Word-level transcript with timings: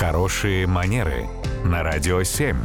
Хорошие 0.00 0.66
манеры 0.66 1.28
на 1.62 1.82
радио 1.82 2.22
7. 2.22 2.56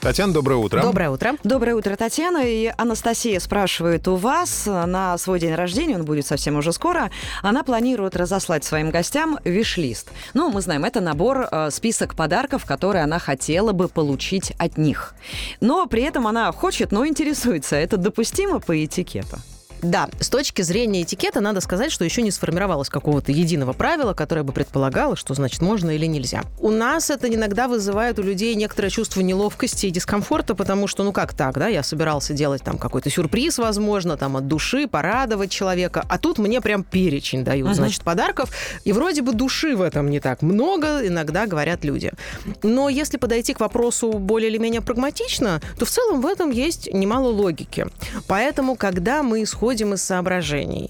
Татьяна, 0.00 0.32
доброе 0.32 0.56
утро. 0.56 0.82
Доброе 0.82 1.10
утро. 1.10 1.36
Доброе 1.44 1.76
утро, 1.76 1.94
Татьяна. 1.94 2.38
И 2.44 2.72
Анастасия 2.76 3.38
спрашивает 3.38 4.08
у 4.08 4.16
вас 4.16 4.66
на 4.66 5.16
свой 5.16 5.38
день 5.38 5.54
рождения, 5.54 5.94
он 5.94 6.04
будет 6.04 6.26
совсем 6.26 6.56
уже 6.56 6.72
скоро, 6.72 7.12
она 7.40 7.62
планирует 7.62 8.16
разослать 8.16 8.64
своим 8.64 8.90
гостям 8.90 9.38
виш-лист. 9.44 10.10
Ну, 10.34 10.50
мы 10.50 10.60
знаем, 10.60 10.84
это 10.84 11.00
набор, 11.00 11.46
э, 11.48 11.70
список 11.70 12.16
подарков, 12.16 12.64
которые 12.64 13.04
она 13.04 13.20
хотела 13.20 13.70
бы 13.70 13.86
получить 13.86 14.52
от 14.58 14.76
них. 14.76 15.14
Но 15.60 15.86
при 15.86 16.02
этом 16.02 16.26
она 16.26 16.50
хочет, 16.50 16.90
но 16.90 17.06
интересуется, 17.06 17.76
это 17.76 17.96
допустимо 17.96 18.58
по 18.58 18.84
этикету? 18.84 19.38
Да, 19.82 20.08
с 20.20 20.28
точки 20.28 20.62
зрения 20.62 21.02
этикета 21.02 21.40
надо 21.40 21.60
сказать, 21.60 21.92
что 21.92 22.04
еще 22.04 22.22
не 22.22 22.30
сформировалось 22.30 22.88
какого-то 22.88 23.32
единого 23.32 23.72
правила, 23.72 24.12
которое 24.12 24.42
бы 24.42 24.52
предполагало, 24.52 25.16
что 25.16 25.34
значит 25.34 25.62
можно 25.62 25.90
или 25.90 26.06
нельзя. 26.06 26.42
У 26.58 26.70
нас 26.70 27.10
это 27.10 27.32
иногда 27.32 27.68
вызывает 27.68 28.18
у 28.18 28.22
людей 28.22 28.54
некоторое 28.54 28.90
чувство 28.90 29.20
неловкости 29.20 29.86
и 29.86 29.90
дискомфорта, 29.90 30.54
потому 30.54 30.86
что, 30.86 31.04
ну 31.04 31.12
как 31.12 31.34
так, 31.34 31.58
да, 31.58 31.68
я 31.68 31.82
собирался 31.82 32.34
делать 32.34 32.62
там 32.62 32.78
какой-то 32.78 33.10
сюрприз, 33.10 33.58
возможно, 33.58 34.16
там 34.16 34.36
от 34.36 34.48
души, 34.48 34.88
порадовать 34.88 35.50
человека, 35.50 36.04
а 36.08 36.18
тут 36.18 36.38
мне 36.38 36.60
прям 36.60 36.82
перечень 36.82 37.44
дают, 37.44 37.68
uh-huh. 37.68 37.74
значит, 37.74 38.02
подарков, 38.02 38.50
и 38.84 38.92
вроде 38.92 39.22
бы 39.22 39.32
души 39.32 39.76
в 39.76 39.82
этом 39.82 40.10
не 40.10 40.20
так 40.20 40.42
много, 40.42 41.06
иногда 41.06 41.46
говорят 41.46 41.84
люди. 41.84 42.12
Но 42.62 42.88
если 42.88 43.16
подойти 43.16 43.54
к 43.54 43.60
вопросу 43.60 44.12
более 44.12 44.50
или 44.50 44.58
менее 44.58 44.80
прагматично, 44.80 45.60
то 45.78 45.84
в 45.84 45.90
целом 45.90 46.20
в 46.20 46.26
этом 46.26 46.50
есть 46.50 46.92
немало 46.92 47.28
логики. 47.28 47.86
Поэтому, 48.26 48.74
когда 48.74 49.22
мы 49.22 49.42
исходим 49.42 49.67
исходим 49.68 49.92
из 49.92 50.02
соображений. 50.02 50.88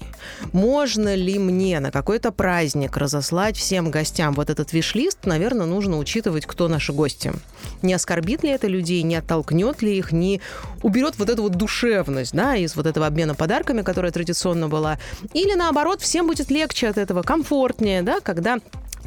Можно 0.53 1.13
ли 1.13 1.37
мне 1.37 1.81
на 1.81 1.91
какой-то 1.91 2.31
праздник 2.31 2.95
разослать 2.95 3.57
всем 3.57 3.91
гостям 3.91 4.33
вот 4.33 4.49
этот 4.49 4.71
виш-лист, 4.71 5.25
наверное, 5.25 5.65
нужно 5.65 5.97
учитывать, 5.97 6.45
кто 6.45 6.69
наши 6.69 6.93
гости. 6.93 7.33
Не 7.81 7.93
оскорбит 7.93 8.41
ли 8.43 8.51
это 8.51 8.67
людей, 8.67 9.03
не 9.03 9.17
оттолкнет 9.17 9.81
ли 9.81 9.97
их, 9.97 10.13
не 10.13 10.39
уберет 10.81 11.15
вот 11.17 11.29
эту 11.29 11.43
вот 11.43 11.55
душевность, 11.55 12.33
да, 12.33 12.55
из 12.55 12.77
вот 12.77 12.85
этого 12.85 13.05
обмена 13.05 13.35
подарками, 13.35 13.81
которая 13.81 14.13
традиционно 14.13 14.69
была. 14.69 14.97
Или 15.33 15.55
наоборот, 15.55 15.99
всем 15.99 16.27
будет 16.27 16.49
легче 16.49 16.87
от 16.87 16.97
этого, 16.97 17.21
комфортнее, 17.21 18.01
да, 18.01 18.21
когда 18.21 18.59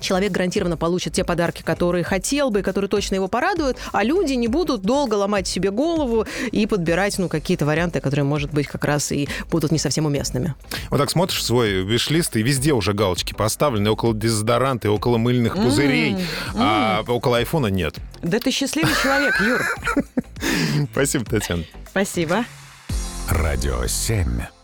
человек 0.02 0.32
гарантированно 0.32 0.76
получит 0.76 1.14
те 1.14 1.24
подарки, 1.24 1.62
которые 1.62 2.04
хотел 2.04 2.50
бы, 2.50 2.62
которые 2.62 2.88
точно 2.88 3.14
его 3.16 3.28
порадуют, 3.28 3.78
а 3.92 4.04
люди 4.04 4.34
не 4.34 4.48
будут 4.48 4.82
долго 4.82 5.14
ломать 5.14 5.46
себе 5.46 5.70
голову 5.70 6.26
и 6.50 6.66
подбирать, 6.66 7.18
ну, 7.18 7.28
какие-то 7.28 7.64
варианты, 7.64 8.00
которые, 8.00 8.24
может 8.24 8.52
быть, 8.52 8.66
как 8.66 8.84
раз 8.84 9.12
и 9.12 9.28
будут 9.50 9.70
не 9.72 9.78
совсем 9.78 10.06
уместными. 10.06 10.54
Вот 10.90 10.98
так 10.98 11.10
смотришь 11.10 11.44
свой 11.44 11.84
виш-лист, 11.84 12.36
и 12.36 12.42
везде 12.42 12.72
уже 12.72 12.92
галочки 12.92 13.32
поставлены, 13.32 13.90
около 13.90 14.14
дезодоранта, 14.14 14.90
около 14.90 15.18
мыльных 15.18 15.56
пузырей, 15.56 16.16
а 16.54 17.02
около 17.06 17.38
айфона 17.38 17.68
нет. 17.68 17.96
Да 18.22 18.38
ты 18.38 18.50
счастливый 18.50 18.94
человек, 19.02 19.40
Юр. 19.40 19.62
Спасибо, 20.92 21.24
Татьяна. 21.24 21.64
Спасибо. 21.90 22.44
Радио 23.28 23.86
7. 23.86 24.61